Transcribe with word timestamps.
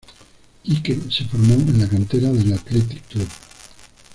Kike 0.63 0.99
se 1.11 1.25
formó 1.25 1.53
en 1.53 1.79
la 1.79 1.87
cantera 1.87 2.31
del 2.31 2.53
Athletic 2.53 3.03
Club. 3.07 3.29